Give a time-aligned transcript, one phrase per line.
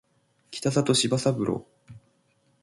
[0.49, 1.63] 北里柴三郎